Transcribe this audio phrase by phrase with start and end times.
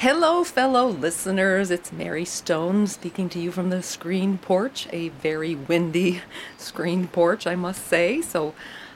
[0.00, 1.72] Hello, fellow listeners.
[1.72, 6.22] It's Mary Stone speaking to you from the screen porch, a very windy
[6.56, 8.22] screen porch, I must say.
[8.22, 8.54] So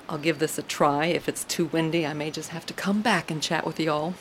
[0.08, 1.06] I'll give this a try.
[1.06, 4.14] If it's too windy, I may just have to come back and chat with y'all.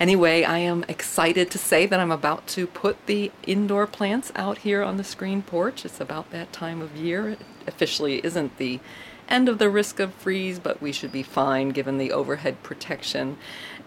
[0.00, 4.58] Anyway, I am excited to say that I'm about to put the indoor plants out
[4.58, 5.84] here on the screen porch.
[5.84, 7.28] It's about that time of year.
[7.28, 8.80] It officially isn't the
[9.28, 13.36] end of the risk of freeze, but we should be fine given the overhead protection.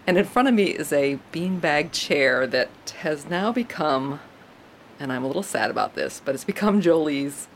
[0.06, 2.70] And in front of me is a beanbag chair that
[3.00, 4.20] has now become,
[4.98, 7.46] and I'm a little sad about this, but it's become Jolie's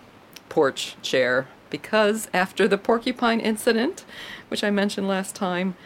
[0.49, 4.05] porch chair because after the porcupine incident,
[4.49, 5.77] which I mentioned last time,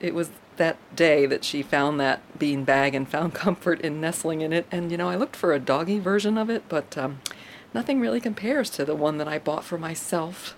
[0.00, 4.40] it was that day that she found that bean bag and found comfort in nestling
[4.40, 4.66] in it.
[4.72, 7.20] And you know, I looked for a doggy version of it, but um,
[7.72, 10.56] nothing really compares to the one that I bought for myself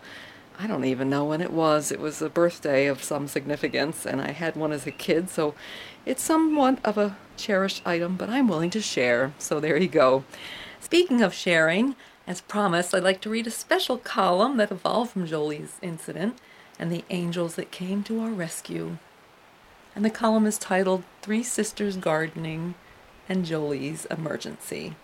[0.58, 1.92] I don't even know when it was.
[1.92, 5.54] It was a birthday of some significance, and I had one as a kid, so
[6.06, 9.34] it's somewhat of a cherished item, but I'm willing to share.
[9.38, 10.24] So there you go.
[10.80, 11.94] Speaking of sharing,
[12.26, 16.38] as promised, I'd like to read a special column that evolved from Jolie's incident
[16.78, 18.96] and the angels that came to our rescue.
[19.94, 22.74] And the column is titled Three Sisters Gardening
[23.28, 24.94] and Jolie's Emergency,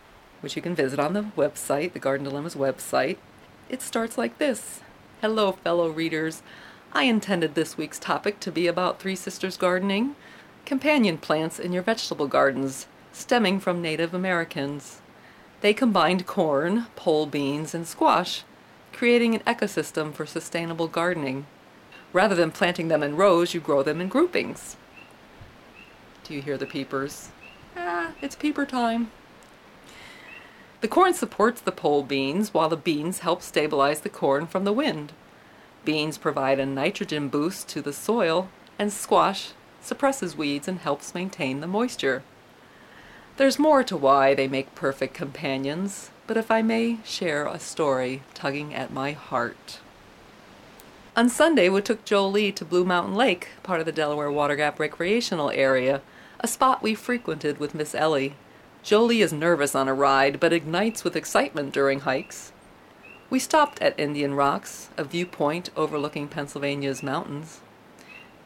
[0.41, 3.19] which you can visit on the website, the Garden Dilemmas website.
[3.69, 4.81] It starts like this.
[5.23, 6.43] Hello, fellow readers.
[6.93, 10.17] I intended this week's topic to be about Three Sisters gardening,
[10.67, 15.01] companion plants in your vegetable gardens, stemming from Native Americans.
[15.61, 18.43] They combined corn, pole beans, and squash,
[18.93, 21.47] creating an ecosystem for sustainable gardening.
[22.13, 24.77] Rather than planting them in rows, you grow them in groupings.
[26.25, 27.31] Do you hear the peepers?
[27.77, 29.13] Ah, it's peeper time.
[30.83, 34.73] The corn supports the pole beans, while the beans help stabilize the corn from the
[34.73, 35.13] wind.
[35.85, 38.49] Beans provide a nitrogen boost to the soil,
[38.81, 42.25] and squash suppresses weeds and helps maintain the moisture.
[43.37, 48.23] There's more to why they make perfect companions, but if I may share a story
[48.35, 49.79] tugging at my heart.
[51.17, 54.81] On Sunday, we took Jolie to Blue Mountain Lake, part of the Delaware Water Gap
[54.81, 56.03] Recreational Area,
[56.41, 58.35] a spot we frequented with Miss Ellie.
[58.83, 62.51] Jolie is nervous on a ride, but ignites with excitement during hikes.
[63.31, 67.61] We stopped at Indian Rocks, a viewpoint overlooking Pennsylvania's mountains.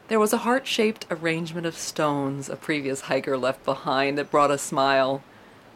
[0.09, 4.51] There was a heart shaped arrangement of stones a previous hiker left behind that brought
[4.51, 5.23] a smile.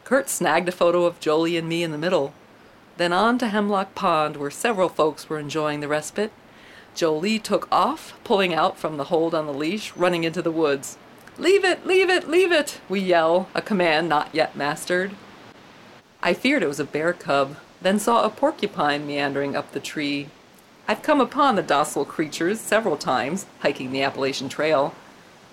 [0.04, 2.34] Kurt snagged a photo of Jolie and me in the middle.
[2.98, 6.32] Then on to Hemlock Pond, where several folks were enjoying the respite.
[6.94, 10.98] Jolie took off, pulling out from the hold on the leash, running into the woods.
[11.38, 15.12] Leave it, leave it, leave it, we yell, a command not yet mastered.
[16.22, 20.28] I feared it was a bear cub, then saw a porcupine meandering up the tree.
[20.88, 24.94] I've come upon the docile creatures several times, hiking the Appalachian Trail.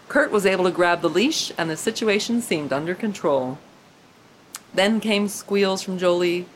[0.09, 3.59] Kurt was able to grab the leash, and the situation seemed under control.
[4.75, 6.47] Then came squeals from Jolie.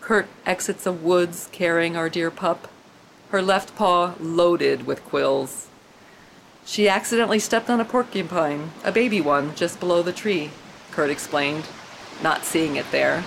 [0.00, 2.68] Kurt exits the woods carrying our dear pup,
[3.30, 5.68] her left paw loaded with quills.
[6.64, 10.50] She accidentally stepped on a porcupine, a baby one, just below the tree,
[10.90, 11.64] Kurt explained,
[12.22, 13.24] not seeing it there.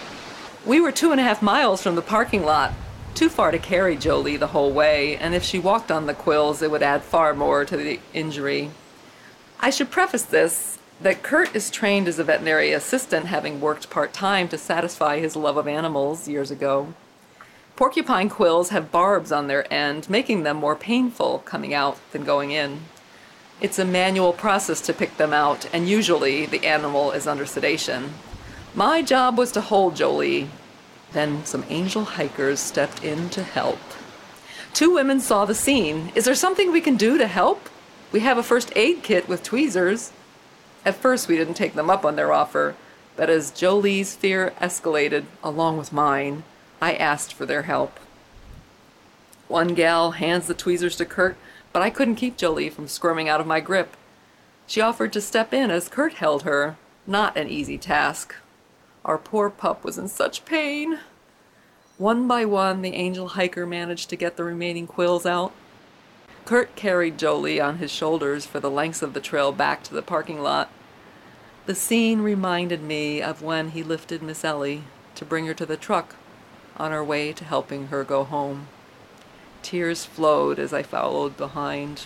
[0.66, 2.74] We were two and a half miles from the parking lot,
[3.14, 6.62] too far to carry Jolie the whole way, and if she walked on the quills,
[6.62, 8.72] it would add far more to the injury.
[9.60, 14.14] I should preface this that Kurt is trained as a veterinary assistant, having worked part
[14.14, 16.94] time to satisfy his love of animals years ago.
[17.76, 22.52] Porcupine quills have barbs on their end, making them more painful coming out than going
[22.52, 22.82] in.
[23.62, 28.14] It's a manual process to pick them out, and usually the animal is under sedation.
[28.74, 30.50] My job was to hold Jolie.
[31.14, 33.80] Then some angel hikers stepped in to help.
[34.74, 36.12] Two women saw the scene.
[36.16, 37.70] Is there something we can do to help?
[38.12, 40.12] We have a first aid kit with tweezers.
[40.84, 42.76] At first, we didn't take them up on their offer,
[43.16, 46.44] but as Jolie's fear escalated, along with mine,
[46.82, 48.02] I asked for their help.
[49.48, 51.38] One gal hands the tweezers to Kurt
[51.76, 53.98] but I couldn't keep Jolie from squirming out of my grip.
[54.66, 56.78] She offered to step in as Kurt held her.
[57.06, 58.34] Not an easy task.
[59.04, 61.00] Our poor pup was in such pain.
[61.98, 65.52] One by one, the angel hiker managed to get the remaining quills out.
[66.46, 70.02] Kurt carried Jolie on his shoulders for the lengths of the trail back to the
[70.02, 70.70] parking lot.
[71.66, 74.84] The scene reminded me of when he lifted Miss Ellie.
[75.16, 76.16] to bring her to the truck
[76.78, 78.70] on our way to helping her go home.
[79.66, 82.06] Tears flowed as I followed behind,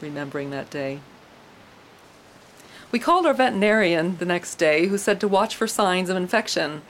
[0.00, 1.00] remembering that day.
[2.90, 6.80] We called our veterinarian the next day, who said to watch for signs of infection.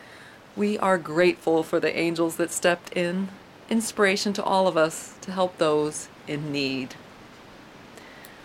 [0.55, 3.27] We are grateful for the angels that stepped in,
[3.69, 6.95] inspiration to all of us to help those in need.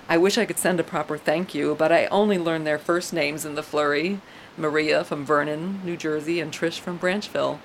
[0.07, 3.13] I wish I could send a proper thank you, but I only learned their first
[3.13, 4.21] names in the flurry
[4.57, 7.59] Maria from Vernon, New Jersey, and Trish from Branchville.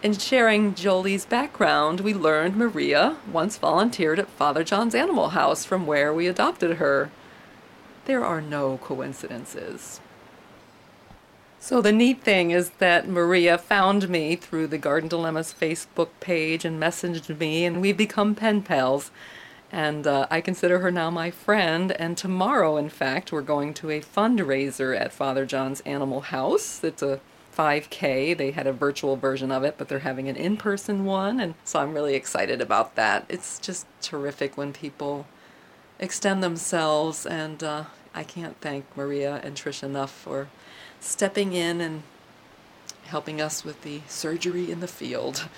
[0.00, 5.88] In sharing Jolie's background, we learned Maria once volunteered at Father John's Animal House from
[5.88, 7.10] where we adopted her.
[8.04, 10.00] There are no coincidences.
[11.58, 16.64] So the neat thing is that Maria found me through the Garden Dilemmas Facebook page
[16.64, 19.10] and messaged me, and we've become pen pals.
[19.72, 21.90] And uh, I consider her now my friend.
[21.90, 26.84] And tomorrow, in fact, we're going to a fundraiser at Father John's Animal House.
[26.84, 27.18] It's a
[27.58, 28.36] 5K.
[28.36, 31.40] They had a virtual version of it, but they're having an in person one.
[31.40, 33.26] And so I'm really excited about that.
[33.28, 35.26] It's just terrific when people
[35.98, 37.26] extend themselves.
[37.26, 37.84] And uh,
[38.14, 40.48] I can't thank Maria and Trish enough for
[41.00, 42.02] stepping in and
[43.06, 45.48] helping us with the surgery in the field.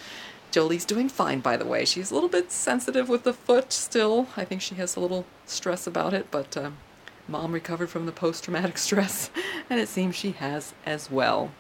[0.51, 1.85] Jolie's doing fine, by the way.
[1.85, 4.27] She's a little bit sensitive with the foot still.
[4.37, 6.79] I think she has a little stress about it, but um,
[7.29, 9.31] mom recovered from the post traumatic stress,
[9.69, 11.51] and it seems she has as well.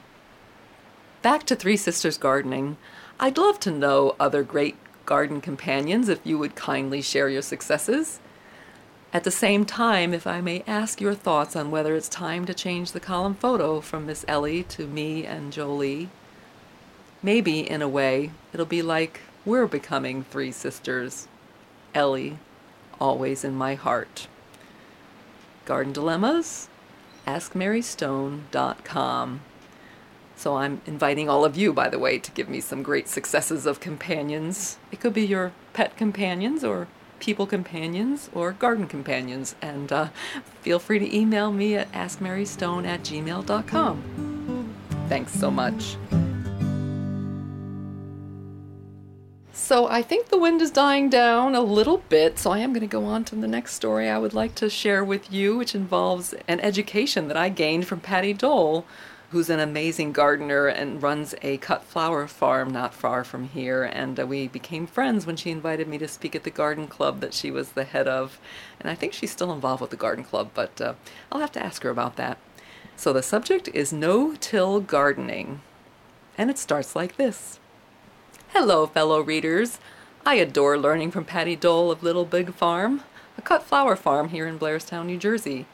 [1.22, 2.78] Back to Three Sisters Gardening.
[3.19, 8.20] I'd love to know other great garden companions if you would kindly share your successes.
[9.12, 12.55] At the same time, if I may ask your thoughts on whether it's time to
[12.55, 16.08] change the column photo from Miss Ellie to me and Jolie.
[17.22, 21.28] Maybe, in a way, it'll be like we're becoming three sisters.
[21.94, 22.38] Ellie,
[22.99, 24.26] always in my heart.
[25.67, 26.70] Garden Dilemmas?
[27.26, 29.40] AskMaryStone.com.
[30.41, 33.67] So I'm inviting all of you, by the way, to give me some great successes
[33.67, 34.79] of companions.
[34.91, 36.89] It could be your pet companions or
[37.19, 39.55] people companions or garden companions.
[39.61, 40.09] And uh,
[40.63, 44.75] feel free to email me at askmarystone at gmail.com.
[45.11, 45.99] Thanks so much.
[49.53, 52.81] So I think the wind is dying down a little bit, so I am going
[52.81, 55.75] to go on to the next story I would like to share with you, which
[55.75, 58.87] involves an education that I gained from Patty Dole
[59.31, 63.85] who's an amazing gardener and runs a cut flower farm not far from here.
[63.85, 67.21] And uh, we became friends when she invited me to speak at the garden club
[67.21, 68.41] that she was the head of.
[68.81, 70.94] And I think she's still involved with the garden club, but uh,
[71.31, 72.38] I'll have to ask her about that.
[72.97, 75.61] So the subject is no till gardening.
[76.37, 77.61] And it starts like this
[78.49, 79.79] Hello, fellow readers.
[80.27, 83.03] I adore learning from Patty Dole of Little Big Farm,
[83.38, 85.67] a cut flower farm here in Blairstown, New Jersey.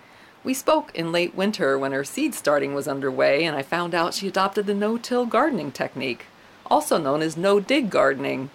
[0.47, 4.15] We spoke in late winter when her seed starting was underway, and I found out
[4.15, 6.27] she adopted the no till gardening technique,
[6.67, 8.51] also known as no dig gardening.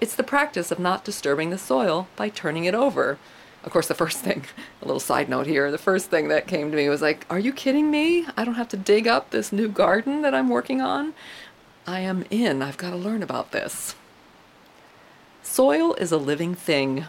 [0.00, 3.18] It's the practice of not disturbing the soil by turning it over.
[3.64, 4.44] Of course, the first thing,
[4.80, 7.40] a little side note here, the first thing that came to me was like, Are
[7.40, 8.26] you kidding me?
[8.36, 11.14] I don't have to dig up this new garden that I'm working on?
[11.84, 12.62] I am in.
[12.62, 13.96] I've got to learn about this.
[15.42, 17.06] Soil is a living thing.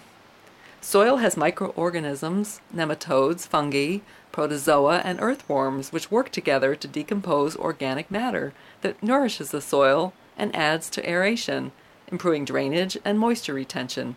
[0.86, 4.02] Soil has microorganisms, nematodes, fungi,
[4.32, 10.56] protozoa, and earthworms which work together to decompose organic matter that nourishes the soil and
[10.56, 11.72] adds to aeration,
[12.10, 14.16] improving drainage and moisture retention.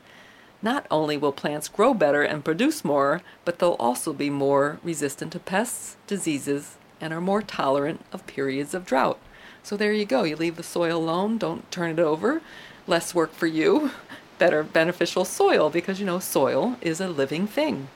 [0.61, 5.33] Not only will plants grow better and produce more, but they'll also be more resistant
[5.33, 9.19] to pests, diseases, and are more tolerant of periods of drought.
[9.63, 10.23] So there you go.
[10.25, 12.43] You leave the soil alone, don't turn it over.
[12.87, 13.91] Less work for you
[14.39, 17.89] better beneficial soil because you know soil is a living thing.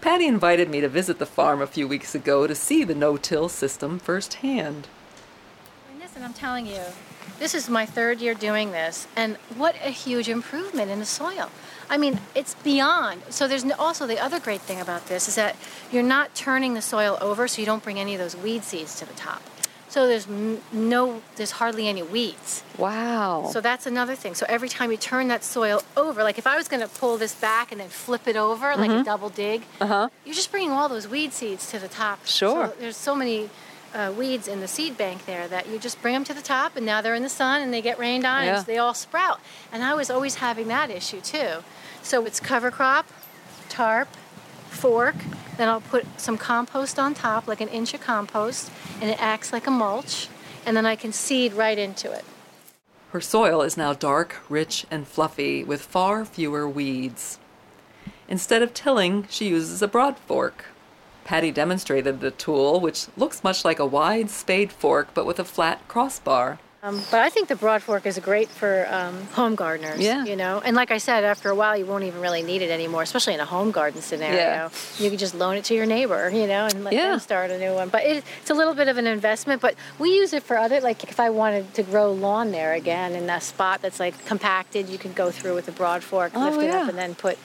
[0.00, 3.48] Patty invited me to visit the farm a few weeks ago to see the no-till
[3.48, 4.88] system firsthand.
[6.20, 6.82] And I'm telling you,
[7.38, 11.48] this is my third year doing this, and what a huge improvement in the soil.
[11.88, 13.22] I mean, it's beyond.
[13.30, 15.56] So there's also the other great thing about this is that
[15.90, 18.96] you're not turning the soil over, so you don't bring any of those weed seeds
[18.96, 19.40] to the top.
[19.90, 20.28] So there's
[20.72, 22.62] no, there's hardly any weeds.
[22.78, 23.50] Wow.
[23.52, 24.36] So that's another thing.
[24.36, 27.16] So every time you turn that soil over, like if I was going to pull
[27.16, 28.80] this back and then flip it over mm-hmm.
[28.80, 29.02] like a mm-hmm.
[29.02, 30.08] double dig, uh-huh.
[30.24, 32.24] you're just bringing all those weed seeds to the top.
[32.24, 32.68] Sure.
[32.68, 33.50] So there's so many
[33.92, 36.76] uh, weeds in the seed bank there that you just bring them to the top
[36.76, 38.58] and now they're in the sun and they get rained on yeah.
[38.58, 39.40] and they all sprout.
[39.72, 41.64] And I was always having that issue too.
[42.00, 43.06] So it's cover crop,
[43.68, 44.08] tarp,
[44.70, 45.16] fork,
[45.56, 49.52] then I'll put some compost on top, like an inch of compost, and it acts
[49.52, 50.28] like a mulch,
[50.64, 52.24] and then I can seed right into it.
[53.10, 57.38] Her soil is now dark, rich, and fluffy with far fewer weeds.
[58.28, 60.66] Instead of tilling, she uses a broad fork.
[61.24, 65.44] Patty demonstrated the tool, which looks much like a wide spade fork but with a
[65.44, 66.58] flat crossbar.
[66.82, 70.00] Um, but I think the broad fork is great for um, home gardeners.
[70.00, 70.24] Yeah.
[70.24, 72.70] You know, and like I said, after a while, you won't even really need it
[72.70, 74.36] anymore, especially in a home garden scenario.
[74.38, 74.68] Yeah.
[74.98, 77.10] You can just loan it to your neighbor, you know, and let Yeah.
[77.10, 77.90] them start a new one.
[77.90, 79.60] But it, it's a little bit of an investment.
[79.60, 83.12] But we use it for other, like if I wanted to grow lawn there again
[83.12, 86.48] in a spot that's like compacted, you could go through with the broad fork, Oh,
[86.48, 87.36] lift it up, and then put.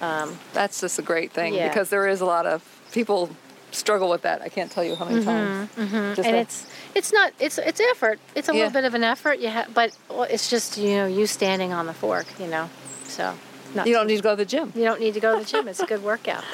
[0.00, 1.68] That's just a great thing Yeah.
[1.68, 3.30] because there is a lot of people
[3.72, 4.40] struggle with that.
[4.42, 5.68] I can't tell you how many times.
[5.76, 8.18] Mm-hmm, and a- it's it's not it's it's effort.
[8.34, 8.58] It's a Yeah.
[8.64, 9.38] little bit of an effort.
[9.40, 9.96] You ha- but
[10.30, 12.68] it's just you know you standing on the fork, you know.
[13.06, 13.34] So
[13.74, 14.72] not you don't need to go to the gym.
[14.74, 15.68] You don't need to go to the gym.
[15.68, 16.44] It's a good workout,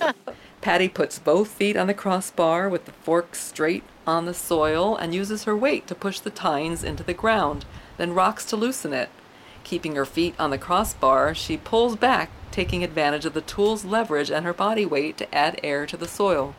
[0.00, 0.14] right?
[0.60, 5.14] Patty puts both feet on the crossbar with the fork straight on the soil and
[5.14, 7.64] uses her weight to push the tines into the ground,
[7.96, 9.08] then rocks to loosen it.
[9.62, 14.30] Keeping her feet on the crossbar, she pulls back, taking advantage of the tool's leverage
[14.30, 16.54] and her body weight to add air to the soil.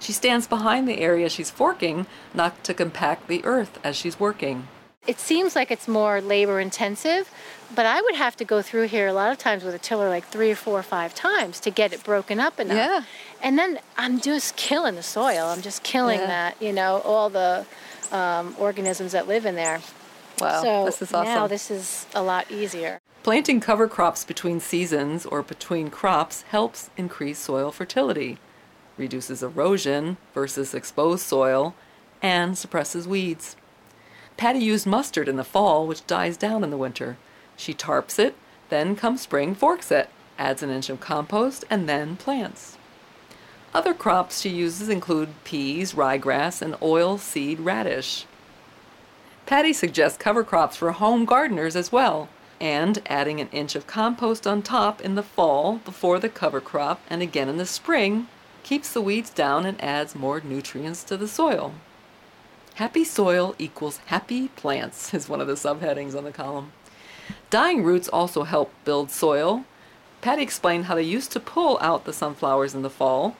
[0.00, 4.68] She stands behind the area she's forking, not to compact the earth as she's working.
[5.06, 7.28] it seems like it's more labor intensive,
[7.74, 10.08] but I would have to go through here a lot of times with a tiller
[10.08, 12.76] like three or four or five times to get it broken up enough.
[12.76, 13.02] Yeah.
[13.42, 15.46] And then I'm just killing the soil.
[15.46, 16.26] I'm just killing Yeah.
[16.26, 17.66] that, you know, all the
[18.12, 19.80] um, organisms that live in there.
[20.40, 21.24] Wow, so this is awesome.
[21.34, 23.00] now this is a lot easier.
[23.22, 28.38] Planting cover crops between seasons or between crops helps increase soil fertility,
[28.96, 31.76] reduces erosion versus exposed soil,
[32.20, 33.54] and suppresses weeds.
[34.36, 37.16] Patty used mustard in the fall, which dies down in the winter.
[37.56, 38.34] She tarps it,
[38.70, 42.76] then come spring forks it, adds an inch of compost, and then plants.
[43.72, 48.26] Other crops she uses include peas, ryegrass, and oil seed radish.
[49.46, 52.28] Patty suggests cover crops for home gardeners as well,
[52.62, 57.00] and adding an inch of compost on top in the fall before the cover crop
[57.10, 58.28] and again in the spring
[58.62, 61.74] keeps the weeds down and adds more nutrients to the soil.
[62.76, 66.72] Happy soil equals happy plants is one of the subheadings on the column.
[67.50, 69.64] Dying roots also help build soil.
[70.20, 73.36] Patty explained how they used to pull out the sunflowers in the fall.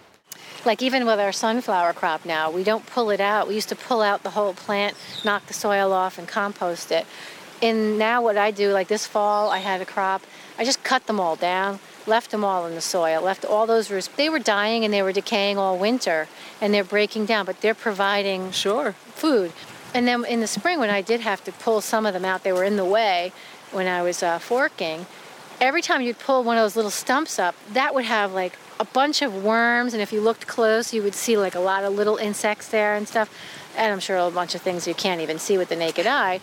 [0.64, 3.46] Like even with our sunflower crop now, we don't pull it out.
[3.46, 7.06] We used to pull out the whole plant, knock the soil off, and compost it.
[7.62, 10.22] And now what I do, like this fall, I had a crop.
[10.58, 11.78] I just cut them all down,
[12.08, 14.08] left them all in the soil, left all those roots.
[14.08, 16.28] They were dying and they were decaying all winter,
[16.60, 18.94] and they're breaking down, but they're providing Sure.
[19.14, 19.52] food.
[19.94, 22.42] And then in the spring, when I did have to pull some of them out,
[22.42, 23.32] they were in the way
[23.70, 25.06] when I was uh, forking.
[25.60, 28.84] Every time you'd pull one of those little stumps up, that would have like a
[28.84, 31.92] bunch of worms, and if you looked close, you would see like a lot of
[31.92, 33.30] little insects there and stuff.
[33.76, 36.40] And I'm sure a bunch of things you can't even see with the naked eye.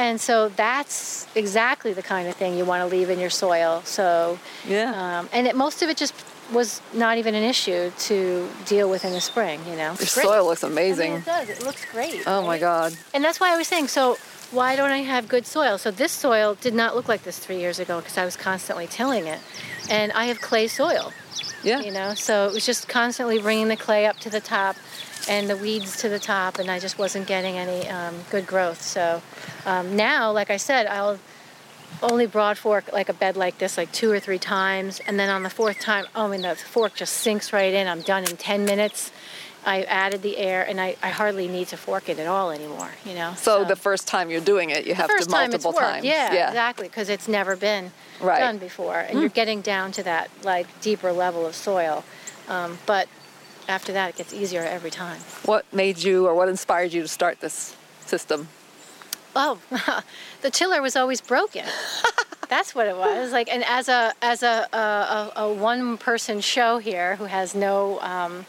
[0.00, 3.82] And so that's exactly the kind of thing you want to leave in your soil.
[3.84, 4.94] So, Yeah.
[5.18, 6.14] um, and it, most of it just
[6.50, 9.92] was not even an issue to deal with in the spring, you know.
[9.98, 11.12] Your soil looks I mean, amazing.
[11.16, 11.48] it does.
[11.50, 12.22] It looks great.
[12.26, 12.58] Oh my?
[12.58, 12.96] God.
[13.12, 14.16] And that's why I was saying, so
[14.50, 15.76] why don't I have good soil?
[15.76, 18.86] So this soil did not look like this three years ago because I was constantly
[18.86, 19.38] tilling it.
[19.90, 21.12] And I have clay soil,
[21.62, 21.80] Yeah.
[21.80, 24.76] you know, so it was just constantly bringing the clay up to the top
[25.28, 28.82] and the weeds to the top, and I just wasn't getting any um, good growth.
[28.82, 29.22] So
[29.66, 31.18] um, now, like I said, I'll
[32.02, 35.28] only broad fork like a bed like this like two or three times and then
[35.28, 38.22] on the fourth time oh I mean the fork just sinks right in i'm done
[38.24, 39.10] in 10 minutes
[39.66, 42.88] i added the air and i, I hardly need to fork it at all anymore
[43.04, 45.80] you know So the first time you're doing it, you have to time multiple worked
[45.82, 46.04] times.
[46.06, 48.36] yeah, exactly because it's never been Right.
[48.38, 48.44] Hmm.
[48.46, 52.04] done before and you're getting down to that like deeper level of soil
[52.48, 53.08] um, but
[53.70, 57.08] after that it gets easier every time What made you or what inspired you to
[57.08, 57.74] start this
[58.04, 58.48] system?
[59.34, 59.58] Oh,
[60.42, 61.64] the tiller was always broken.
[62.48, 63.30] That's what it was.
[63.30, 67.54] Like, and as a as a a, a, a one person show here who has
[67.54, 68.44] no um,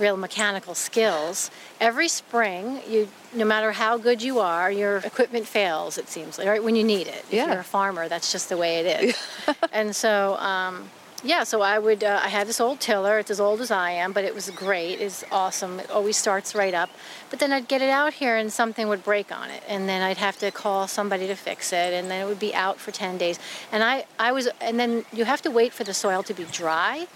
[0.00, 1.48] real mechanical skills,
[1.80, 5.96] every spring you no matter how good you are, your equipment fails.
[5.96, 7.22] It seems like right when you need it.
[7.28, 7.46] If Yeah.
[7.52, 9.16] you're a farmer, that's just the way it is.
[9.72, 10.36] and so.
[10.38, 10.90] Um,
[11.22, 12.02] yeah, so I would.
[12.02, 13.18] Uh, I had this old tiller.
[13.18, 15.00] It's as old as I am, but it was great.
[15.00, 15.80] It's awesome.
[15.80, 16.90] It always starts right up.
[17.28, 20.02] But then I'd get it out here, and something would break on it, and then
[20.02, 22.90] I'd have to call somebody to fix it, and then it would be out for
[22.90, 23.38] ten days.
[23.70, 26.44] And I, I was, and then you have to wait for the soil to be
[26.44, 27.06] dry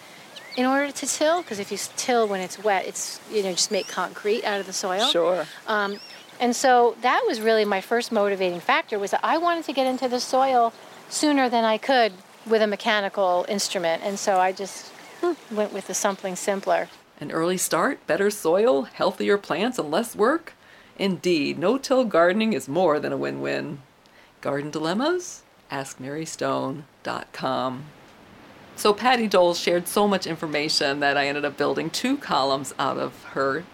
[0.56, 3.70] in order to till, because if you till when it's wet, it's you know just
[3.70, 5.06] make concrete out of the soil.
[5.08, 5.46] Sure.
[5.66, 5.98] Um,
[6.40, 9.86] and so that was really my first motivating factor was that I wanted to get
[9.86, 10.72] into the soil
[11.08, 12.12] sooner than I could
[12.46, 14.02] with a mechanical instrument.
[14.02, 14.88] And so I just
[15.20, 16.88] hmm, went with the something simpler.
[17.20, 20.52] An early start, better soil, healthier plants, and less work?
[20.98, 23.78] Indeed, no till gardening is more than a win win.
[24.40, 25.42] Garden Dilemmas?
[25.70, 27.84] AskMaryStone.com.
[28.76, 32.98] So Patty Dole shared so much information that I ended up building two columns out
[32.98, 33.64] of her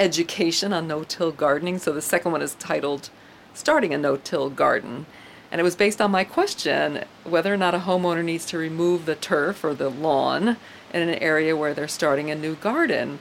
[0.00, 1.78] education on no-till gardening.
[1.78, 3.10] So the second one is titled
[3.54, 5.06] Starting a No-Till Garden.
[5.50, 9.06] And it was based on my question whether or not a homeowner needs to remove
[9.06, 10.56] the turf or the lawn
[10.92, 13.18] in an area where they're starting a new garden,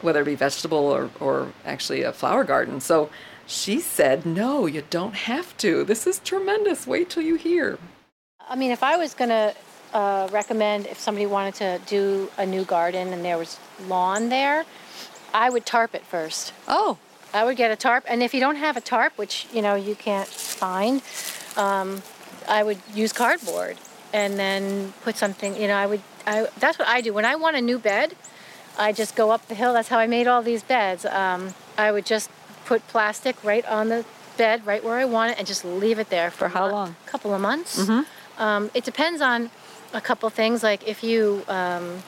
[0.00, 2.80] whether it be vegetable or, or actually a flower garden.
[2.80, 3.10] So
[3.46, 5.84] she said, no, you don't have to.
[5.84, 6.86] This is tremendous.
[6.86, 7.78] Wait till you hear.
[8.48, 9.54] I mean, if I was going to
[9.92, 14.64] uh, recommend if somebody wanted to do a new garden and there was lawn there,
[15.34, 16.52] I would tarp it first.
[16.66, 16.98] Oh.
[17.32, 19.76] I would get a tarp, and if you don't have a tarp, which you know
[19.76, 21.00] you can't find,
[21.56, 22.02] um,
[22.48, 23.76] I would use cardboard
[24.12, 25.60] and then put something.
[25.60, 26.02] You know, I would.
[26.26, 28.14] I, that's what I do when I want a new bed.
[28.78, 29.72] I just go up the hill.
[29.72, 31.04] That's how I made all these beds.
[31.04, 32.30] Um, I would just
[32.66, 34.04] put plastic right on the
[34.36, 36.96] bed, right where I want it, and just leave it there for, for how long?
[37.06, 37.80] A couple of months.
[37.80, 38.42] Mm-hmm.
[38.42, 39.50] Um, it depends on
[39.92, 40.62] a couple things.
[40.62, 42.02] Like if you um,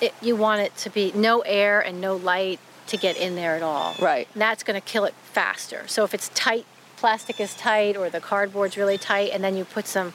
[0.00, 3.56] it, you want it to be no air and no light to get in there
[3.56, 3.94] at all.
[4.00, 4.28] Right.
[4.32, 5.84] And that's going to kill it faster.
[5.86, 6.66] So if it's tight,
[7.00, 10.12] plastic is tight, or the cardboard's really tight, and then you put some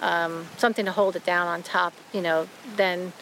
[0.00, 3.12] um, something to hold it down on top, you know, then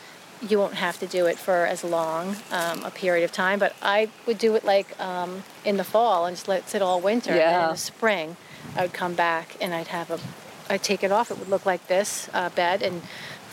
[0.42, 3.58] you won't have to do it for as long um, a period of time.
[3.58, 6.82] But I would do it like um, in the fall and just let it sit
[6.82, 7.34] all winter.
[7.34, 7.54] Yeah.
[7.54, 8.36] And in the spring,
[8.76, 10.20] I would come back and I'd have a,
[10.68, 11.30] I'd take it off.
[11.30, 13.02] It would look like this uh, bed and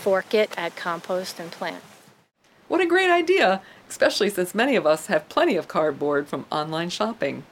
[0.02, 1.84] fork it, add compost, and plant.
[2.68, 6.90] What a great idea, especially since many of us have plenty of cardboard from online
[6.90, 7.44] shopping.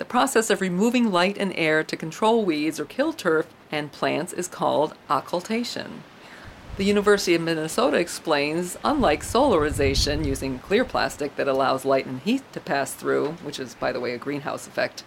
[0.00, 4.32] The process of removing light and air to control weeds or kill turf and plants
[4.32, 6.04] is called occultation.
[6.78, 12.50] The University of Minnesota explains unlike solarization using clear plastic that allows light and heat
[12.54, 15.04] to pass through, which is, by the way, a greenhouse effect,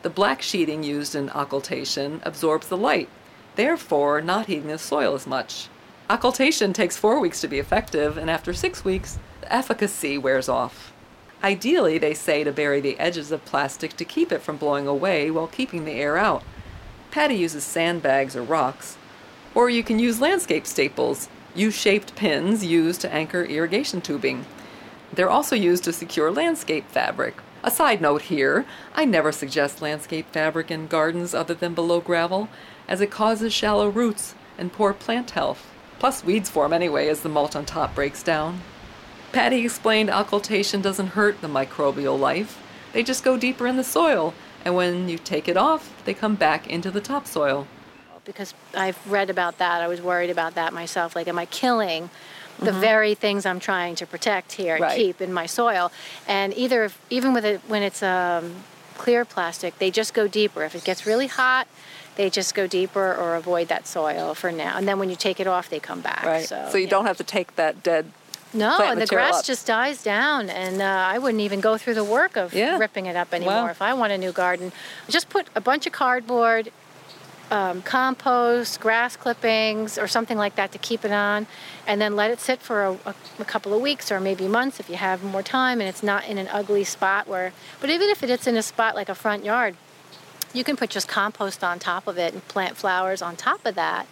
[0.00, 3.10] the black sheeting used in occultation absorbs the light,
[3.56, 5.68] therefore not heating the soil as much.
[6.08, 10.91] Occultation takes four weeks to be effective, and after six weeks, the efficacy wears off.
[11.42, 15.30] Ideally, they say to bury the edges of plastic to keep it from blowing away
[15.30, 16.44] while keeping the air out.
[17.10, 18.96] Patty uses sandbags or rocks,
[19.54, 24.46] or you can use landscape staples, U-shaped pins used to anchor irrigation tubing.
[25.12, 27.36] They're also used to secure landscape fabric.
[27.62, 28.64] A side note here,
[28.94, 32.48] I never suggest landscape fabric in gardens other than below gravel,
[32.88, 35.70] as it causes shallow roots and poor plant health.
[35.98, 38.62] Plus, weeds form anyway as the mulch on top breaks down.
[39.32, 42.62] Patty explained occultation doesn't hurt the microbial life.
[42.92, 46.34] They just go deeper in the soil, and when you take it off, they come
[46.34, 47.66] back into the topsoil.
[48.24, 51.16] Because I've read about that, I was worried about that myself.
[51.16, 52.10] Like, am I killing
[52.58, 52.80] the mm-hmm.
[52.80, 54.96] very things I'm trying to protect here and right.
[54.96, 55.90] keep in my soil?
[56.28, 58.54] And either, if, even with it, when it's um,
[58.96, 60.62] clear plastic, they just go deeper.
[60.62, 61.66] If it gets really hot,
[62.16, 64.76] they just go deeper or avoid that soil for now.
[64.76, 66.24] And then when you take it off, they come back.
[66.24, 66.46] Right.
[66.46, 66.90] So, so you yeah.
[66.90, 68.12] don't have to take that dead.
[68.54, 69.44] No, and the grass up.
[69.44, 72.78] just dies down, and uh, I wouldn't even go through the work of yeah.
[72.78, 73.54] ripping it up anymore.
[73.54, 73.68] Wow.
[73.68, 74.72] If I want a new garden,
[75.08, 76.70] just put a bunch of cardboard,
[77.50, 81.46] um, compost, grass clippings, or something like that to keep it on,
[81.86, 84.80] and then let it sit for a, a, a, couple of weeks or maybe months
[84.80, 87.52] if you have more time and it's not in an ugly spot where.
[87.80, 89.76] But even if it's in a spot like a front yard,
[90.54, 93.74] you can put just compost on top of it and plant flowers on top of
[93.74, 94.06] that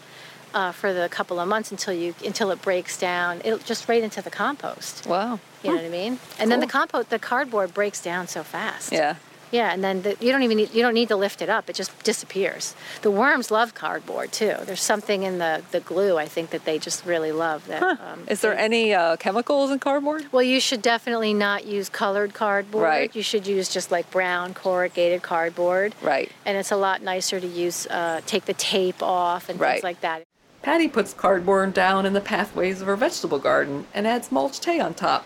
[0.54, 3.40] uh, for the couple of months until you until it breaks down.
[3.44, 5.06] It'll just right into the compost.
[5.06, 5.40] Wow.
[5.62, 6.12] You know what I mean?
[6.12, 6.46] And cool.
[6.48, 8.92] then the compost, the cardboard breaks down so fast.
[8.92, 9.16] Yeah.
[9.52, 11.68] Yeah, and then the, you don't even need, you don't need to lift it up;
[11.68, 12.74] it just disappears.
[13.02, 14.54] The worms love cardboard too.
[14.62, 17.66] There's something in the, the glue I think that they just really love.
[17.66, 17.96] That huh.
[18.00, 20.26] um, is there they, any uh, chemicals in cardboard?
[20.32, 22.84] Well, you should definitely not use colored cardboard.
[22.84, 23.16] Right.
[23.16, 25.94] You should use just like brown corrugated cardboard.
[26.00, 26.30] Right.
[26.46, 29.72] And it's a lot nicer to use uh, take the tape off and right.
[29.72, 30.22] things like that.
[30.62, 34.80] Patty puts cardboard down in the pathways of her vegetable garden and adds mulch hay
[34.80, 35.24] on top.